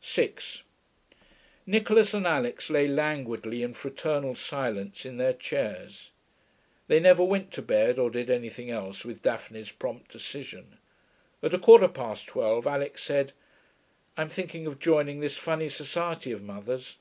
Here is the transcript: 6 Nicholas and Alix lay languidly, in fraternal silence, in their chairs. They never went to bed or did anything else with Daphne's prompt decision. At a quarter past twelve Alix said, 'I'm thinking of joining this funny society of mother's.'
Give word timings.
6 0.00 0.64
Nicholas 1.64 2.12
and 2.12 2.26
Alix 2.26 2.70
lay 2.70 2.88
languidly, 2.88 3.62
in 3.62 3.72
fraternal 3.72 4.34
silence, 4.34 5.06
in 5.06 5.16
their 5.16 5.32
chairs. 5.32 6.10
They 6.88 6.98
never 6.98 7.22
went 7.22 7.52
to 7.52 7.62
bed 7.62 7.96
or 7.96 8.10
did 8.10 8.28
anything 8.28 8.68
else 8.68 9.04
with 9.04 9.22
Daphne's 9.22 9.70
prompt 9.70 10.10
decision. 10.10 10.78
At 11.40 11.54
a 11.54 11.58
quarter 11.60 11.86
past 11.86 12.26
twelve 12.26 12.66
Alix 12.66 13.04
said, 13.04 13.30
'I'm 14.16 14.28
thinking 14.30 14.66
of 14.66 14.80
joining 14.80 15.20
this 15.20 15.36
funny 15.36 15.68
society 15.68 16.32
of 16.32 16.42
mother's.' 16.42 16.96